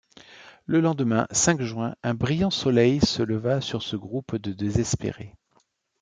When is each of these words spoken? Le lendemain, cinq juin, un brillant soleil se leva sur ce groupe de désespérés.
Le 0.65 0.81
lendemain, 0.81 1.27
cinq 1.29 1.61
juin, 1.61 1.93
un 2.01 2.15
brillant 2.15 2.49
soleil 2.49 3.01
se 3.05 3.21
leva 3.21 3.61
sur 3.61 3.83
ce 3.83 3.95
groupe 3.95 4.35
de 4.37 4.51
désespérés. 4.51 5.35